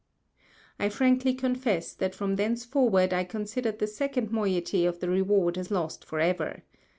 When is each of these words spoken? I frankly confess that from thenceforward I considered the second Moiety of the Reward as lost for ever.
I 0.79 0.89
frankly 0.89 1.35
confess 1.35 1.93
that 1.93 2.15
from 2.15 2.35
thenceforward 2.35 3.13
I 3.13 3.23
considered 3.23 3.77
the 3.77 3.85
second 3.85 4.31
Moiety 4.31 4.83
of 4.83 4.99
the 4.99 5.11
Reward 5.11 5.59
as 5.59 5.69
lost 5.69 6.05
for 6.05 6.19
ever. 6.19 6.63